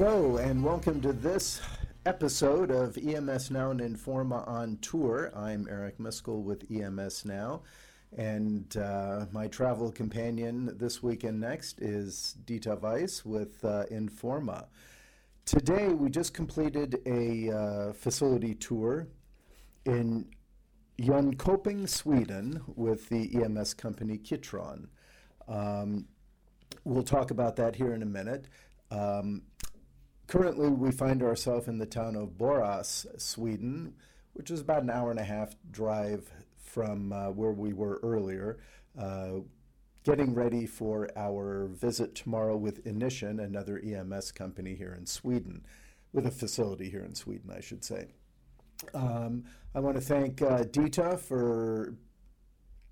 [0.00, 1.60] Hello, and welcome to this
[2.06, 5.32] episode of EMS Now and in4ma on Tour.
[5.34, 7.62] I'm Eric Miscoll with EMS Now,
[8.16, 14.66] and uh, my travel companion this week and next is Dieter Weiss with uh, in4ma.
[15.44, 19.08] Today, we just completed a uh, facility tour
[19.84, 20.26] in
[21.00, 24.86] Jönköping, Sweden, with the EMS company Kitron.
[25.48, 26.06] Um,
[26.84, 28.46] we'll talk about that here in a minute.
[28.92, 29.42] Um,
[30.28, 33.94] currently, we find ourselves in the town of Borås, Sweden,
[34.34, 38.58] which is about an hour and a half drive from uh, where we were earlier.
[38.96, 39.40] Uh,
[40.04, 45.66] getting ready for our visit tomorrow with Inission, another EMS company here in Sweden,
[46.12, 48.08] with a facility here in Sweden, I should say.
[48.94, 51.94] Um, I want to thank uh, Dieter for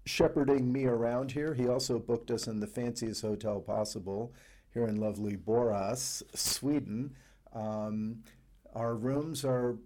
[0.04, 1.54] shepherding me around here.
[1.54, 4.34] He also booked us in the fanciest hotel possible
[4.73, 7.15] here in lovely Borås, Sweden.
[7.57, 8.23] Um,
[8.74, 9.79] our rooms are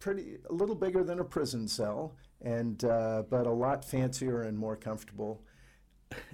[0.00, 4.58] pretty a little bigger than a prison cell, and uh, but a lot fancier and
[4.58, 5.42] more comfortable.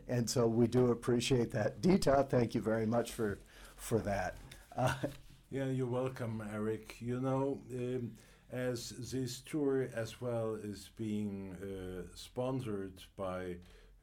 [0.09, 1.81] And so we do appreciate that.
[1.81, 3.41] Dieter, thank you very much for
[3.77, 4.37] for that.
[4.77, 4.95] Uh,
[5.51, 6.97] yeah, you're welcome, Eric.
[7.01, 7.61] You know.
[7.73, 8.13] Um,
[8.51, 13.57] as this tour as well is being uh, sponsored by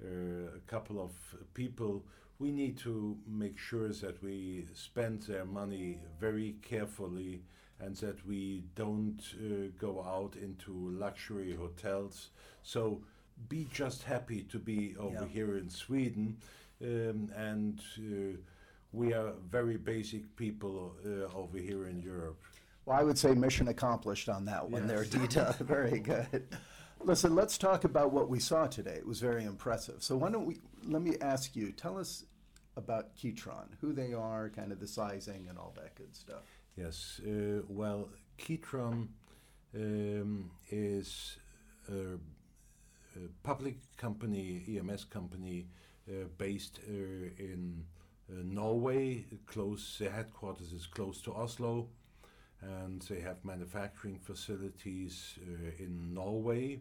[0.04, 1.12] uh, a couple of
[1.54, 2.06] people,
[2.40, 7.42] we need to make sure that we spend their money very carefully
[7.80, 12.30] and that we don't uh, go out into luxury hotels.
[12.64, 13.02] So
[13.50, 15.28] be just happy to be over yeah.
[15.28, 16.38] here in Sweden
[16.82, 18.38] um, and uh,
[18.92, 22.38] we are very basic people uh, over here in Europe.
[22.86, 25.58] Well, I would say mission accomplished on that one there, Dieter.
[25.60, 26.48] Very good.
[27.02, 28.96] Listen, let's talk about what we saw today.
[28.96, 30.02] It was very impressive.
[30.02, 30.58] So why don't we,
[30.88, 32.26] let me ask you, tell us
[32.78, 36.44] about Kitron, who they are, kind of the sizing and all that good stuff.
[36.76, 39.08] Yes, uh, well, Kitron
[39.76, 41.38] um, is
[41.90, 45.68] a, a, public company, EMS company,
[46.10, 47.86] uh, based uh, in
[48.30, 51.88] uh, Norway, close, the headquarters is close to Oslo
[52.62, 56.80] and they have manufacturing facilities uh, in Norway,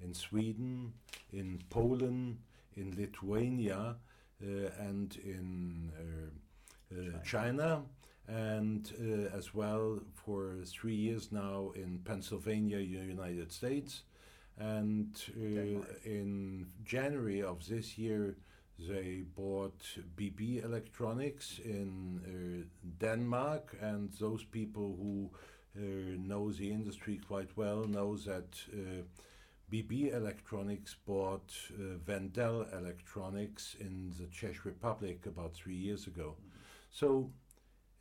[0.00, 0.92] in Sweden,
[1.32, 2.38] in Poland,
[2.76, 3.96] in Lithuania,
[4.42, 4.46] uh,
[4.78, 7.82] and in uh, uh, China.
[8.26, 14.04] and uh, as well for three years now in Pennsylvania, United States.
[14.56, 15.20] And
[16.04, 18.36] in January of this year,
[18.78, 19.80] they bought
[20.16, 25.30] BB Electronics in uh, Denmark, and those people who
[25.76, 29.02] uh, know the industry quite well know that uh,
[29.72, 36.36] BB Electronics bought uh, Wendel Electronics in the Czech Republic about three years ago.
[36.36, 36.58] Mm-hmm.
[36.90, 37.30] So,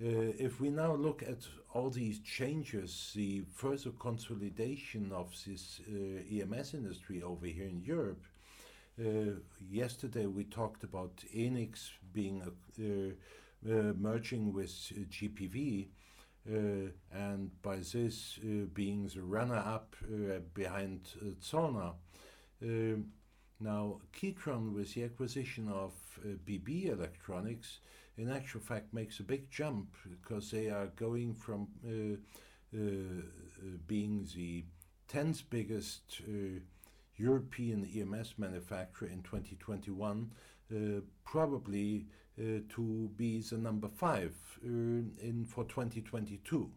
[0.04, 6.42] uh, if we now look at all these changes, the further consolidation of this uh,
[6.42, 8.24] EMS industry over here in Europe,
[9.00, 9.40] uh,
[9.70, 12.84] yesterday we talked about Enics being uh,
[13.70, 14.70] uh, merging with
[15.10, 15.88] GPV,
[16.46, 18.40] and by this
[18.74, 19.96] being the runner-up
[20.54, 21.08] behind
[21.42, 21.94] Zollner.
[23.64, 27.80] Now, Kitron, with the acquisition of uh, BB Electronics,
[28.18, 32.18] in actual fact makes a big jump because they are going from uh,
[32.76, 33.22] uh,
[33.88, 34.66] being the
[35.08, 36.22] 10th biggest
[37.18, 40.32] European EMS manufacturer in 2021,
[40.72, 42.08] uh, probably
[42.40, 44.34] uh, to be the number five
[44.66, 46.72] uh, in for 2022.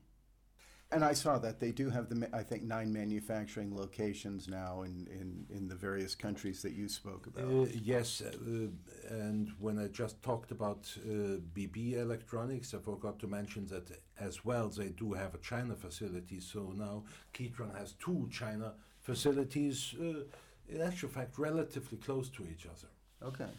[0.93, 5.09] And I saw that they do have the, I think, nine manufacturing locations now in,
[5.11, 7.45] in, in the various countries that you spoke about.
[7.45, 8.69] Uh, yes, uh,
[9.11, 14.45] and when I just talked about uh, BB Electronics, I forgot to mention that as
[14.45, 16.39] well they do have a China facility.
[16.39, 17.03] So now
[17.35, 18.75] Kitron has two China
[19.07, 20.25] facilities, uh,
[20.69, 22.89] in actual fact, relatively close to each other.
[23.23, 23.53] Okay.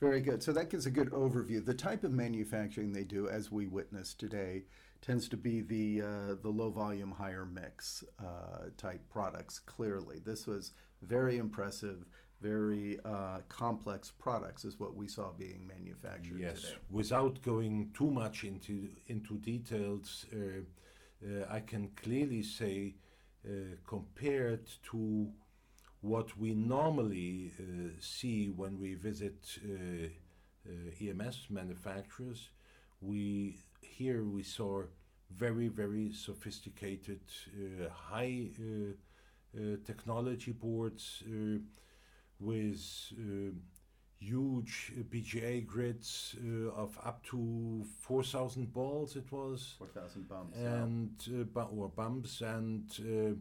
[0.00, 0.42] Very good.
[0.42, 1.64] So that gives a good overview.
[1.64, 4.64] The type of manufacturing they do, as we witnessed today,
[5.00, 9.58] tends to be the uh, the low volume, higher mix uh, type products.
[9.58, 12.04] Clearly, this was very impressive,
[12.42, 16.40] very uh, complex products, is what we saw being manufactured.
[16.40, 16.74] Yes, today.
[16.90, 20.60] without going too much into into details, uh,
[21.26, 22.96] uh, I can clearly say
[23.46, 25.28] Uh, compared to
[26.00, 30.08] what we normally uh, see when we visit uh,
[30.68, 30.70] uh
[31.00, 32.48] EMS manufacturers,
[33.00, 34.82] we here we saw
[35.30, 37.20] very very sophisticated
[37.54, 38.48] uh, high
[39.84, 41.22] technology boards
[42.40, 42.82] with
[44.18, 49.16] huge BGA grids uh, of up to 4,000 balls.
[49.16, 50.58] It was 4,000 bumps.
[50.58, 52.90] and uh, bu- or bumps and.
[53.00, 53.34] Uh,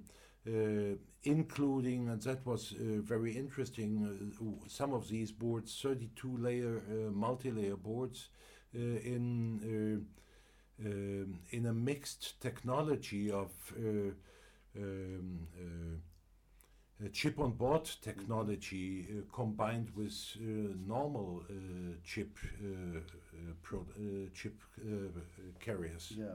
[0.48, 6.84] uh, including, and that was uh, very interesting, uh, some of these boards, 32 layer
[6.88, 8.30] uh, multi layer boards
[8.76, 10.06] uh, in,
[10.84, 14.16] uh, um, in a mixed technology of um,
[14.78, 15.98] uh,
[17.12, 21.54] chip on board technology uh, combined with uh, normal uh,
[22.04, 23.00] chip uh,
[23.38, 25.20] uh, uh, chip uh,
[25.60, 26.14] carriers.
[26.16, 26.26] Yeah.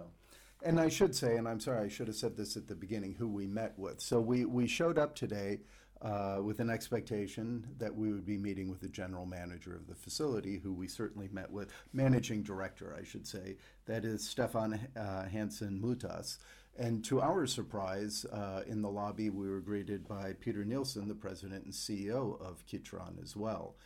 [0.63, 3.15] And I should say, and I'm sorry, I should have said this at the beginning,
[3.15, 4.01] who we met with.
[4.01, 5.61] So we, we showed up today
[6.03, 9.95] uh, with an expectation that we would be meeting with the general manager of the
[9.95, 13.57] facility, who we certainly met with, managing director, I should say.
[13.87, 16.39] That is Stefan uh, Hansson Mutas.
[16.79, 21.15] And to our surprise, uh, in the lobby, we were greeted by Peter Nilsson, the
[21.15, 23.77] president and CEO of Kitron as well.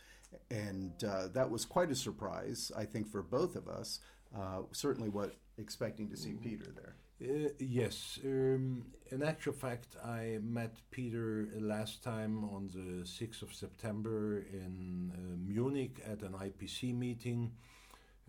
[0.49, 3.99] And uh, that was quite a surprise, I think, for both of us.
[4.35, 6.95] Uh, certainly, what expecting to see Peter there.
[7.21, 8.19] Uh, yes.
[8.25, 15.11] Um, in actual fact, I met Peter last time on the 6th of September in
[15.13, 17.51] uh, Munich at an IPC meeting.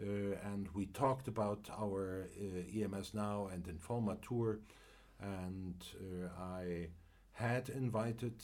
[0.00, 4.58] Uh, and we talked about our uh, EMS Now and in4ma tour.
[5.20, 6.88] And uh, I
[7.32, 8.34] had invited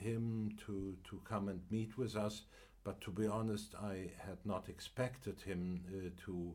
[0.00, 2.42] him to, to come and meet with us.
[2.84, 6.52] But to be honest, I had not expected him to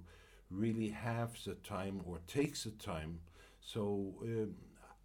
[0.50, 3.20] really have the time or takes the time.
[3.62, 4.56] So um,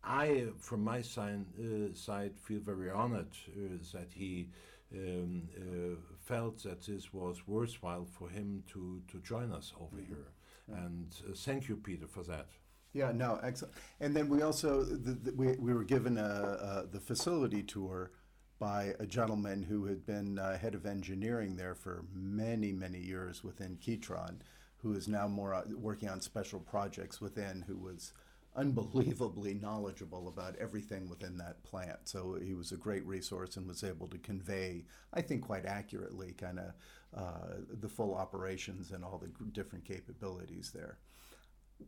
[0.05, 4.49] I, from my side, uh, side, feel very honored uh, that he
[4.95, 10.33] um, uh, felt that this was worthwhile for him to, to join us over here.
[10.69, 12.47] And uh, thank you, Peter, for that.
[12.93, 13.75] Yeah, no, excellent.
[14.01, 18.13] And then we also the, the, we, we were given a, a, the facility tour
[18.59, 23.43] by a gentleman who had been uh, head of engineering there for many many years
[23.43, 24.41] within Kitron,
[24.77, 27.65] who is now more uh, working on special projects within.
[27.67, 28.13] Who was
[28.57, 31.99] unbelievably knowledgeable about everything within that plant.
[32.05, 36.33] So he was a great resource and was able to convey, I think, quite accurately,
[36.33, 36.73] kind of
[37.17, 40.99] uh, the full operations and all the different capabilities there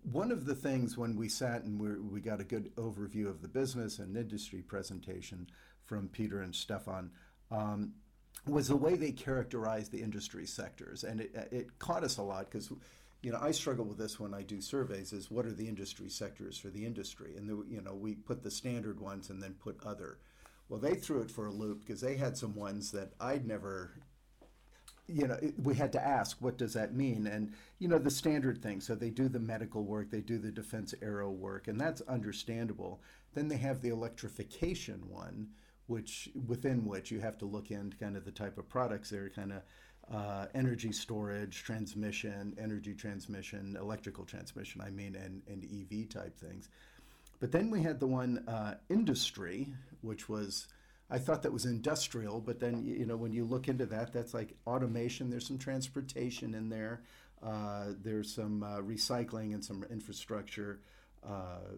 [0.02, 3.42] one of the things when we sat and we we got a good overview of
[3.42, 5.46] the business and industry presentation
[5.84, 7.10] from Peter and Stefan
[7.50, 7.92] um,
[8.46, 12.50] was the way they characterized the industry sectors, and it, it caught us a lot
[12.50, 12.72] because.
[13.24, 15.12] You know, I struggle with this when I do surveys.
[15.12, 17.36] Is what are the industry sectors for the industry?
[17.36, 20.18] And the, you know, we put the standard ones and then put other.
[20.68, 23.94] Well, they threw it for a loop because they had some ones that I'd never
[25.06, 27.26] you know, it, we had to ask, what does that mean?
[27.26, 28.80] And, you know, the standard thing.
[28.80, 33.02] So they do the medical work, they do the defense aero work, and that's understandable.
[33.34, 35.48] Then they have the electrification one,
[35.86, 39.28] which within which you have to look into kind of the type of products they're
[39.28, 39.62] kind of
[40.12, 46.68] uh, energy storage, transmission, energy transmission, electrical transmission, I mean, and, and EV type things.
[47.40, 49.68] But then we had the one uh, industry,
[50.02, 50.66] which was
[51.10, 54.34] I thought that was industrial, but then you know when you look into that, that's
[54.34, 55.30] like automation.
[55.30, 57.02] There's some transportation in there.
[57.42, 60.80] Uh, there's some uh, recycling and some infrastructure
[61.26, 61.76] uh,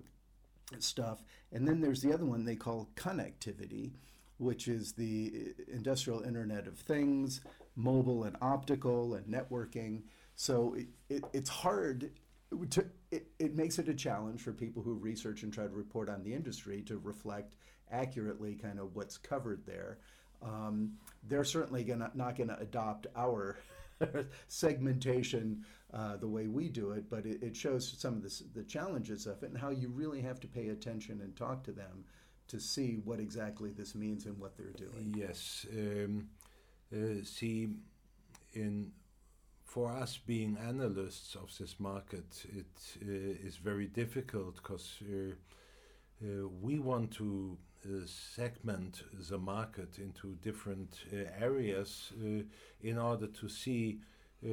[0.78, 3.90] stuff, and then there's the other one they call connectivity,
[4.38, 7.40] which is the industrial Internet of Things,
[7.76, 10.02] mobile and optical and networking.
[10.35, 12.11] So it, it, it's hard
[12.71, 16.09] to, it, it makes it a challenge for people who research and try to report
[16.09, 17.54] on the industry to reflect
[17.90, 19.99] accurately kind of what's covered there.
[20.42, 20.95] Um,
[21.28, 23.59] they're certainly gonna, not going to adopt our
[24.49, 25.64] segmentation
[25.95, 29.26] uh, the way we do it, but it, it shows some of the, the challenges
[29.26, 32.04] of it and how you really have to pay attention and talk to them
[32.49, 35.14] to see what exactly this means and what they're doing.
[35.16, 35.66] Yes.
[35.73, 36.28] Um,
[37.25, 37.69] see,
[38.52, 38.93] in
[39.64, 45.33] for us being analysts of this market, it uh, is very difficult because uh,
[46.25, 52.43] uh, we want to uh, segment the market into different uh, areas uh,
[52.83, 54.00] in order to see
[54.45, 54.49] uh,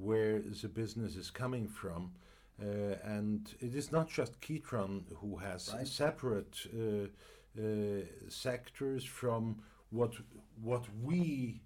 [0.00, 2.12] where the business is coming from.
[2.60, 5.86] Uh, and it is not just Kitron who has Right.
[5.86, 7.06] separate uh,
[7.60, 10.14] uh, sectors from what
[10.62, 11.65] what we uh,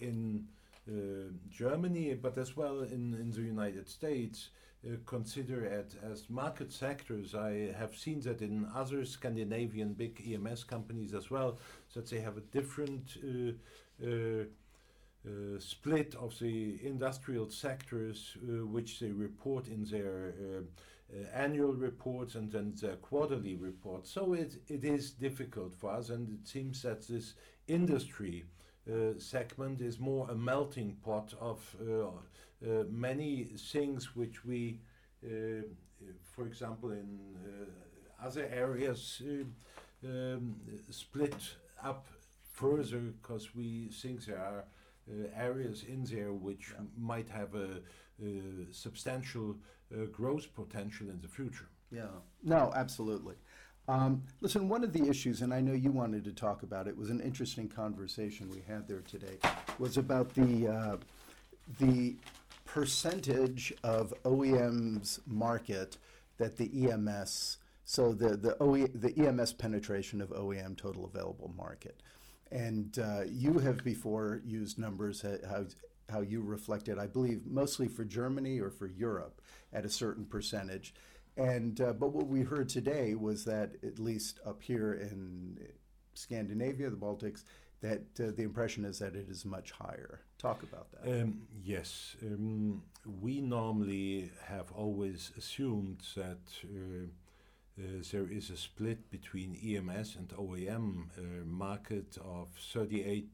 [0.00, 0.46] in
[0.88, 0.92] uh,
[1.50, 4.50] Germany, but as well in, in the United States,
[4.86, 7.34] uh, consider it as market sectors.
[7.34, 11.58] I have seen that in other Scandinavian big EMS companies as well,
[11.94, 14.44] that they have a different uh, uh,
[15.26, 20.60] uh, split of the industrial sectors uh, which they report in their uh,
[21.12, 24.10] uh, annual reports and then their quarterly reports.
[24.10, 27.34] So it, it is difficult for us, and it seems that this
[27.66, 28.44] industry
[28.90, 34.80] uh, segment is more a melting pot of uh, uh, many things which we,
[36.22, 37.18] for example, in
[38.22, 39.22] other areas
[40.04, 40.56] um,
[40.90, 41.34] split
[41.82, 42.06] up
[42.52, 44.64] further because we think there are
[45.08, 46.84] uh, areas in there which yeah.
[46.96, 47.80] might have a,
[48.22, 49.56] a substantial
[49.92, 51.68] uh, growth potential in the future.
[51.92, 52.06] Yeah,
[52.42, 53.36] no, absolutely.
[53.88, 56.96] Um, listen, one of the issues, and I know you wanted to talk about it,
[56.96, 59.38] was an interesting conversation we had there today,
[59.78, 60.96] was about the uh,
[61.78, 62.16] the
[62.64, 65.98] percentage of OEM's market
[66.38, 72.02] that the EMS, so the the, OE, the EMS penetration of OEM total available market,
[72.50, 75.64] and uh, you have before used numbers how
[76.08, 79.40] how you reflected, I believe, mostly for Germany or for Europe
[79.72, 80.92] at a certain percentage.
[81.36, 85.58] And uh, but what we heard today was that at least up here in
[86.14, 87.44] Scandinavia, the Baltics,
[87.82, 90.20] that uh, the impression is that it is much higher.
[90.38, 91.22] Talk about that.
[91.22, 92.82] Um, yes, um,
[93.20, 96.40] we normally have always assumed that.
[96.64, 97.08] Uh,
[97.78, 103.26] uh, there is a split between EMS and OEM uh, market of 38%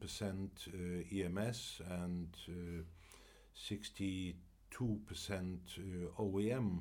[0.67, 2.27] uh, EMS and
[3.55, 4.33] 62%
[6.19, 6.79] OEM.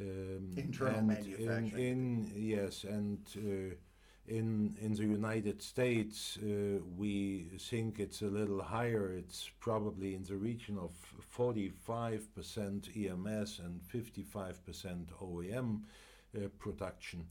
[0.00, 1.72] Um, Internal manufacturing.
[1.74, 3.74] In, in, yes, and uh,
[4.28, 9.12] in in the United States, uh, we think it's a little higher.
[9.12, 10.92] It's probably in the region of
[11.36, 15.80] 45% EMS and 55% OEM
[16.36, 17.26] uh, production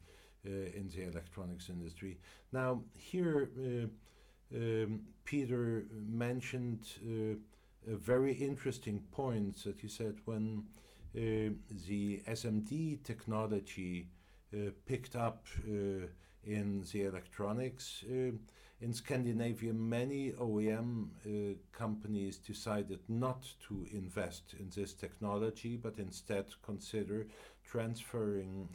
[0.46, 2.18] uh, in the electronics industry.
[2.52, 6.88] Now, here, uh, um, Peter mentioned
[7.90, 10.87] a very interesting point that he said when uh,
[11.18, 14.08] the SMD technology
[14.54, 16.06] uh, picked up uh,
[16.44, 18.04] in the electronics.
[18.80, 21.08] in Scandinavia, many OEM
[21.72, 27.28] companies decided not to invest in this technology, but instead consider
[27.66, 28.70] transferring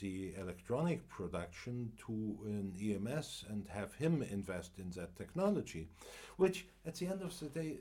[0.00, 5.88] the electronic production to an EMS and have him invest in that technology,
[6.36, 7.80] which at the end of the day,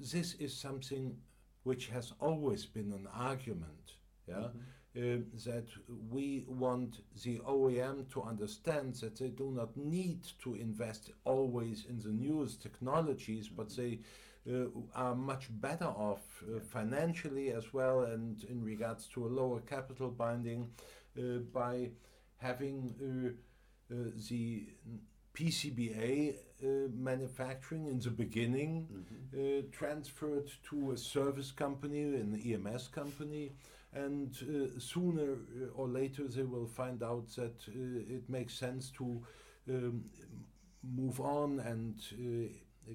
[0.00, 1.16] this is something
[1.68, 3.86] which has always been an argument,
[4.26, 5.02] yeah, mm-hmm.
[5.02, 5.68] uh, that
[6.10, 6.92] we want
[7.24, 12.62] the OEM to understand that they do not need to invest always in the newest
[12.62, 14.00] technologies, but they
[14.50, 19.60] uh, are much better off uh, financially as well and in regards to a lower
[19.60, 20.70] capital binding
[21.18, 21.90] uh, by
[22.38, 24.68] having uh, uh, the
[25.34, 29.58] PCBA uh, manufacturing in the beginning mm-hmm.
[29.58, 33.52] uh, transferred to a service company, an EMS company,
[33.94, 35.38] and uh, sooner
[35.74, 39.22] or later they will find out that uh, it makes sense to
[39.70, 40.04] um,
[40.82, 42.48] move on and uh,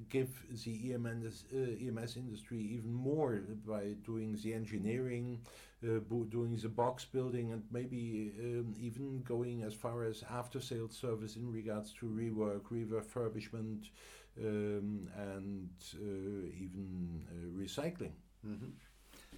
[0.09, 0.29] give
[0.63, 5.47] the EMS, uh, EMS industry even more by doing the engineering, uh,
[5.83, 11.35] doing the box building, and maybe um, even going as far as after sales service
[11.35, 13.89] in regards to rework, refurbishment,
[14.39, 18.13] um, and uh, even uh, recycling.
[18.45, 18.69] Mm-hmm.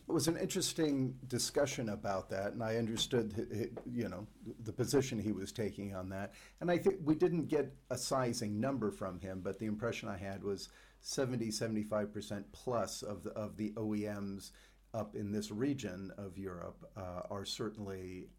[0.07, 4.27] It was an interesting discussion about that, and I understood, you know,
[4.63, 6.33] the position he was taking on that.
[6.61, 10.17] And I think we didn't get a sizing number from him, but the impression I
[10.17, 10.69] had was
[11.01, 14.51] 70, 75% plus of the, of the OEMs
[14.95, 18.29] up in this region of Europe uh, are certainly,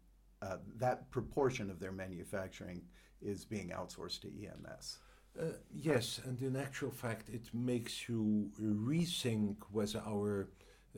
[0.41, 2.81] uh, that proportion of their manufacturing
[3.21, 4.99] is being outsourced to EMS.
[5.39, 10.49] Uh, yes, and in actual fact, it makes you rethink whether our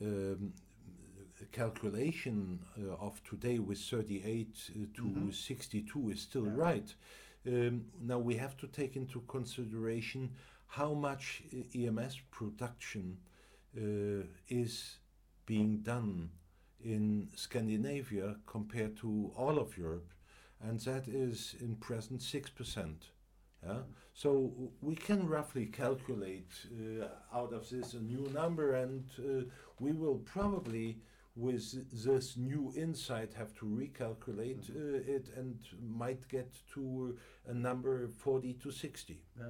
[0.02, 0.52] um,
[1.52, 5.30] calculation uh, of today with 38 uh, to mm-hmm.
[5.30, 6.52] 62 is still yeah.
[6.54, 6.94] right.
[7.46, 10.30] Um, now we have to take into consideration
[10.66, 11.42] how much
[11.74, 13.18] EMS production
[13.76, 14.98] uh, is
[15.50, 16.30] being done
[16.80, 20.12] in Scandinavia compared to all of Europe,
[20.62, 22.94] and that is in present 6%.
[23.66, 23.78] Yeah?
[24.14, 29.90] So we can roughly calculate uh, out of this a new number, and uh, we
[29.90, 30.98] will probably,
[31.40, 34.96] with this new insight, have to recalculate mm-hmm.
[34.96, 37.16] uh, it and might get to
[37.48, 39.20] a number 40 to 60.
[39.38, 39.44] Yeah.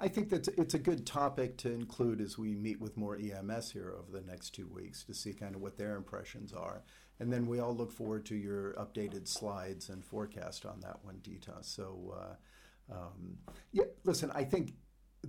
[0.00, 3.70] I think that it's a good topic to include as we meet with more EMS
[3.70, 6.82] here over the next two weeks to see kind of what their impressions are.
[7.20, 11.20] And then we all look forward to your updated slides and forecast on that one,
[11.22, 11.62] Dieter.
[11.64, 13.38] So, uh, um,
[13.72, 14.74] yeah, listen, I think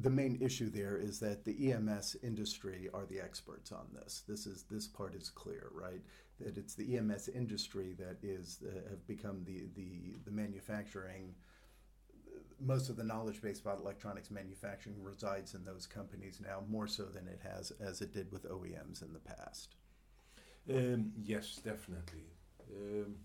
[0.02, 4.24] the main issue there is that the EMS industry are the experts on this.
[4.28, 6.02] This is this part is clear, right?
[6.40, 11.36] That it's the EMS industry that is uh, have become the the the manufacturing
[12.60, 17.04] most of the knowledge base about electronics manufacturing resides in those companies now, more so
[17.06, 19.75] than it has as it did with OEMs in the past.
[20.70, 22.25] Um, yes, definitely.
[22.72, 23.16] Um,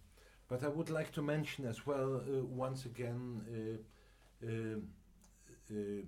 [0.48, 3.78] but I would like to mention as well, uh, once again,
[4.44, 4.82] uh, um,
[5.70, 6.02] uh,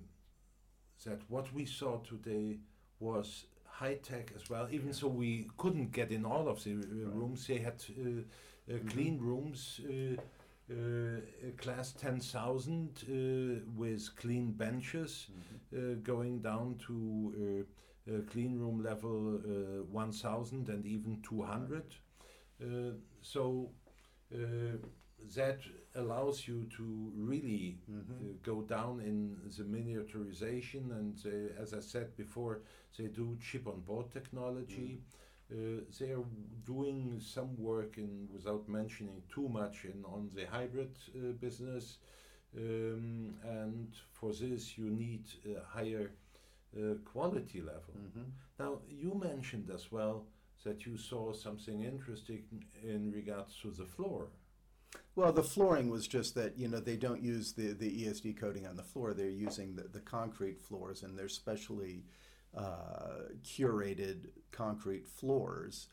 [1.05, 2.59] that what we saw today
[3.01, 4.69] was high tech as well.
[4.71, 7.15] Even so, we couldn't get in all of the uh, Right.
[7.15, 7.47] rooms.
[7.47, 8.23] They had uh,
[8.73, 8.91] uh, Mhm.
[8.91, 10.17] clean rooms, uh,
[10.71, 11.21] uh,
[11.57, 15.29] class 10,000 uh, with clean benches,
[15.77, 17.65] uh, going down to
[18.07, 21.97] uh, uh, clean room level uh, 1000 and even 200.
[22.61, 22.93] Uh,
[23.23, 23.71] so
[24.33, 24.39] uh,
[25.37, 25.61] that
[25.95, 28.43] allows you to really uh, Mhm.
[28.43, 32.61] go down in the miniaturization and uh, as I said before
[32.99, 35.03] they do chip on board technology
[35.51, 36.25] uh, they are
[36.65, 41.99] doing some work in without mentioning too much in on the hybrid uh, business
[42.57, 46.11] um, and for this you need a higher
[46.77, 48.33] uh, quality level Mhm.
[48.59, 50.27] now, you mentioned as well
[50.65, 54.29] that you saw something interesting in regards to the floor.
[55.15, 58.67] Well, the flooring was just that you know they don't use the the ESD coating
[58.67, 59.13] on the floor.
[59.13, 62.05] They're using the, the concrete floors, and they're specially
[62.57, 65.89] uh, curated concrete floors.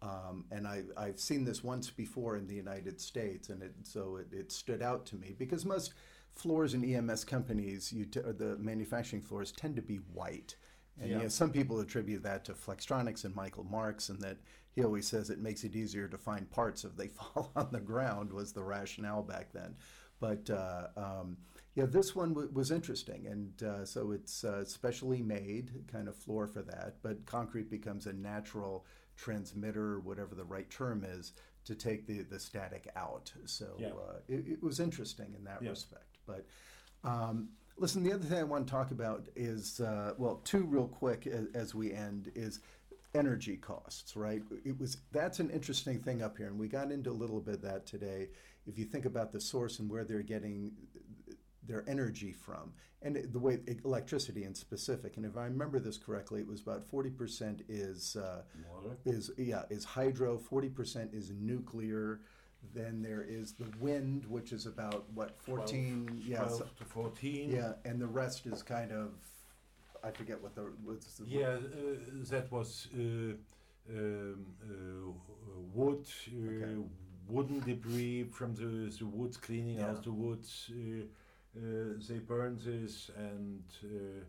[0.00, 4.16] Um, and I, I've seen this once before in the United States, and it, so
[4.16, 5.94] it, it stood out to me because most
[6.34, 10.56] floors in EMS companies, you t- or the manufacturing floors, tend to be white.
[11.00, 11.22] And you Yeah.
[11.22, 14.38] know, some people attribute that to Flextronics and Michael Marks, and that
[14.74, 17.80] he always says it makes it easier to find parts if they fall on the
[17.80, 19.74] ground was the rationale back then.
[20.20, 21.36] But uh, um,
[21.74, 26.16] yeah, this one w- was interesting, and uh, so it's uh, specially made kind of
[26.16, 26.96] floor for that.
[27.02, 28.86] But concrete becomes a natural
[29.16, 31.32] transmitter, whatever the right term is,
[31.64, 33.32] to take the, the static out.
[33.46, 33.88] So Yeah.
[33.88, 35.70] uh, it, it was interesting in that Yeah.
[35.70, 36.18] respect.
[36.26, 36.46] But
[37.04, 40.86] um, listen, the other thing I want to talk about is uh, well, two real
[40.86, 42.60] quick as, as we end is
[43.14, 44.16] energy costs.
[44.16, 44.42] Right?
[44.64, 47.54] It was that's an interesting thing up here, and we got into a little bit
[47.56, 48.28] of that today.
[48.66, 50.72] If you think about the source and where they're getting
[51.66, 52.72] their energy from,
[53.02, 56.84] and the way electricity in specific, and if I remember this correctly, it was about
[56.86, 58.16] forty percent is.
[58.16, 58.96] Uh, Water.
[59.04, 62.20] is yeah is hydro 40% is nuclear
[62.74, 67.50] then there is the wind which is about what 14 yeah 12 so- to 14.
[67.50, 69.10] yeah and the rest is kind of
[70.04, 71.58] i forget what the what's the Yeah, uh,
[72.30, 73.34] that was uh,
[73.90, 75.12] um, uh,
[75.74, 76.74] wood, uh, Okay.
[77.28, 79.86] wooden debris from the, the woods, cleaning Yeah.
[79.86, 80.70] out the woods.
[80.70, 81.04] Uh,
[81.54, 84.24] uh, they burn this, and uh,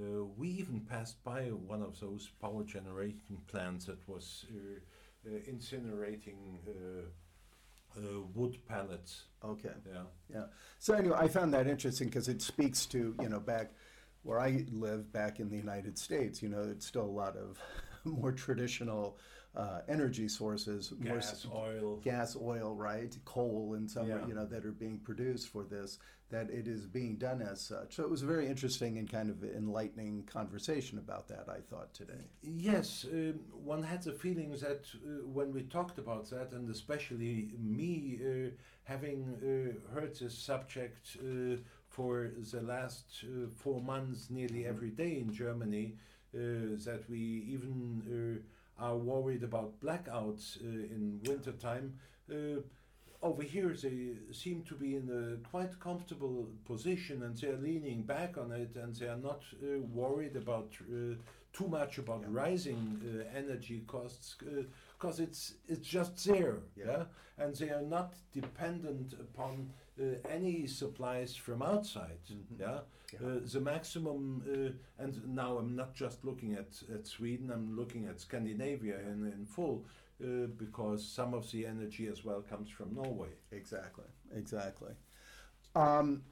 [0.00, 5.38] uh, we even passed by one of those power generation plants that was uh, uh,
[5.50, 7.02] incinerating uh,
[7.96, 9.24] uh, wood pellets.
[9.44, 9.70] okay
[10.32, 10.44] Yeah.
[10.78, 13.72] so anyway i found that interesting because it speaks to you know back
[14.22, 17.58] where i live back in the united states you know it's still a lot of
[18.04, 19.16] more traditional
[19.56, 21.96] uh, energy sources more Gas, oil.
[22.04, 24.24] gas, oil, right, coal, and some Yeah.
[24.28, 25.98] you know that are being produced for this.
[26.30, 27.96] That it is being done as such.
[27.96, 31.48] So it was a very interesting and kind of enlightening conversation about that.
[31.48, 32.22] I thought today.
[32.42, 37.50] Yes, um, one had the feeling that uh, when we talked about that, and especially
[37.58, 38.50] me uh,
[38.84, 41.56] having uh, heard this subject uh,
[41.90, 44.68] for the last uh, four months, nearly Mhm.
[44.72, 45.86] every day in Germany,
[46.34, 46.38] uh,
[46.86, 47.18] that we
[47.54, 47.74] even
[48.78, 51.98] uh, are worried about blackouts uh, in wintertime.
[52.30, 52.60] Uh,
[53.22, 58.38] over here, they seem to be in a quite comfortable position and they're leaning back
[58.38, 61.14] on it and they are not uh, worried about uh,
[61.52, 62.42] too much about Yeah.
[62.44, 64.36] rising uh, energy costs
[65.00, 66.84] because it's it's just there Yeah.
[66.86, 67.04] yeah.
[67.38, 72.58] and they are not dependent upon uh, any supplies from outside Mhm.
[72.60, 72.80] yeah
[73.12, 73.26] Yeah.
[73.26, 78.06] uh, the maximum, uh, and now I'm not just looking at, at Sweden, I'm looking
[78.06, 79.84] at Scandinavia in, in full,
[80.22, 83.30] uh, because some of the energy as well comes from Norway.
[83.50, 84.04] Exactly.
[84.32, 84.94] Exactly.
[85.74, 86.22] Um,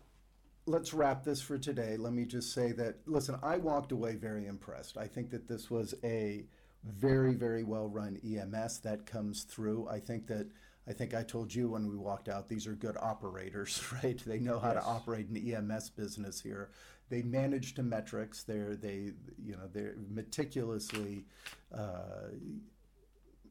[0.67, 1.97] let's wrap this for today.
[1.97, 4.97] Let me just say that listen, I walked away very impressed.
[4.97, 6.45] I think that this was a
[6.85, 9.89] very very well run EMS that comes through.
[9.89, 10.47] I think that
[10.87, 14.19] I think I told you when we walked out these are good operators, right?
[14.25, 14.83] They know how Yes.
[14.85, 16.71] to operate an EMS business here.
[17.11, 18.43] They manage to metrics.
[18.45, 19.13] They're they
[19.43, 21.25] you know they're meticulously
[21.75, 22.29] uh,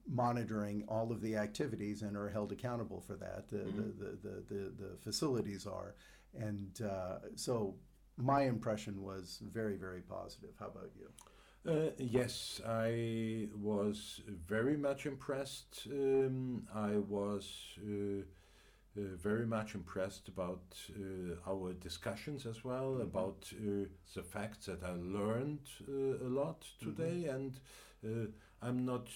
[0.10, 3.50] monitoring all of the activities and are held accountable for that.
[3.50, 3.76] The Mhm.
[3.76, 5.96] the, the, the, the, the facilities are,
[6.34, 7.76] and uh, so
[8.16, 10.52] my impression was very very positive.
[10.60, 11.10] How about you?
[11.66, 15.88] Uh, yes, I was very much impressed.
[15.92, 18.22] Um, I was uh,
[18.98, 20.64] uh, very much impressed about
[20.96, 23.04] uh, our discussions as well, Mhm.
[23.04, 27.60] about uh, the facts that I learned uh, a lot today, and
[28.06, 28.28] uh,
[28.62, 29.10] I'm not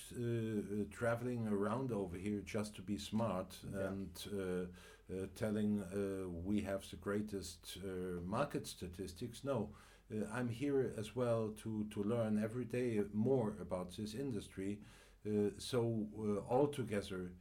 [0.91, 3.87] traveling around over here just to be smart Yeah.
[3.87, 4.65] and uh,
[5.13, 9.43] uh, telling uh, we have the greatest uh, market statistics.
[9.43, 9.69] No,
[10.33, 14.79] I'm here as well to, to learn every day more about this industry.
[15.25, 17.31] Uh, so uh, altogether,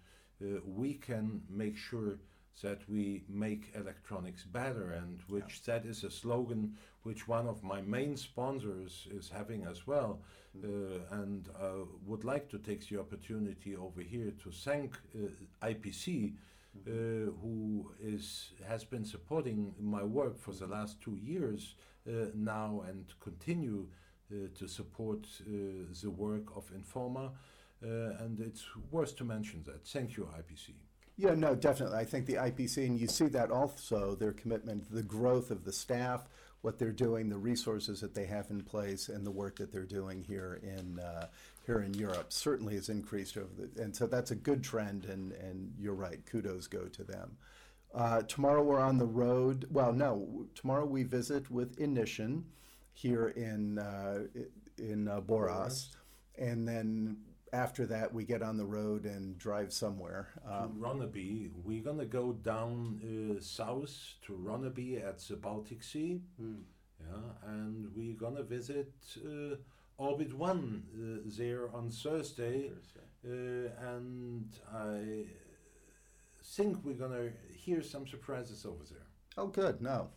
[0.42, 2.18] uh, we can make sure
[2.62, 7.80] that we make electronics better, and which that is a slogan which one of my
[7.80, 10.20] main sponsors is having as well.
[10.62, 10.68] Uh,
[11.12, 16.34] and uh, would like to take the opportunity over here to thank uh, IPC,
[16.86, 16.90] uh,
[17.40, 21.89] who is has been supporting my work for the last two years uh,
[22.34, 23.86] now and continue
[24.32, 25.50] uh, to support uh,
[26.02, 27.30] the work of in4ma.
[27.82, 27.86] Uh,
[28.24, 29.84] and it's worth to mention that.
[29.86, 30.74] Thank you, IPC.
[31.16, 31.98] Yeah, no, definitely.
[31.98, 35.72] I think the IPC, and you see that also, their commitment, the growth of the
[35.72, 36.28] staff,
[36.62, 39.84] what they're doing, the resources that they have in place, and the work that they're
[39.84, 41.26] doing here in uh,
[41.66, 45.06] here in Europe certainly has increased over the, and so that's a good trend.
[45.06, 47.36] And and you're right, kudos go to them.
[47.94, 49.66] Uh, tomorrow we're on the road.
[49.70, 52.44] Well, no, tomorrow we visit with Inission
[52.92, 54.24] here in uh,
[54.78, 55.88] in uh, Borås,
[56.38, 57.16] and then
[57.52, 60.28] after that we get on the road and drive somewhere.
[60.48, 63.00] Um, to Ronneby, we're gonna go down
[63.36, 66.20] uh, south to Ronneby at the Baltic Sea.
[66.38, 68.92] Yeah, and we're gonna visit
[69.24, 69.56] uh,
[69.98, 72.70] OrbitOne uh, there on Thursday,
[73.26, 75.24] uh, and I
[76.44, 79.06] think we're gonna hear some surprises over there.
[79.36, 79.80] Oh, good.
[79.80, 80.10] No.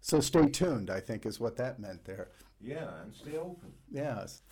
[0.00, 2.28] So stay tuned, I think, is what that meant there.
[2.60, 3.72] Yeah, and stay open.
[3.90, 4.42] Yes.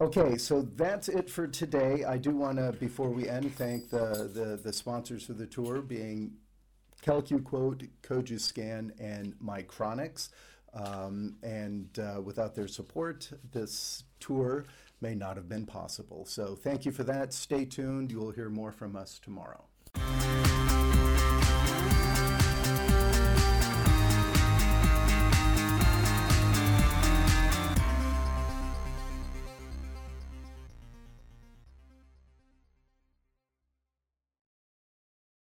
[0.00, 2.04] Okay, so that's it for today.
[2.04, 5.80] I do want to, before we end, thank the, the, the sponsors of the tour,
[5.80, 6.32] being
[7.02, 10.28] CalcuQuote, Cogiscan, and Micronics.
[10.74, 14.66] Um, and uh, without their support, this tour
[15.00, 16.26] may not have been possible.
[16.26, 17.32] So thank you for that.
[17.32, 18.10] Stay tuned.
[18.10, 19.64] You will hear more from us tomorrow.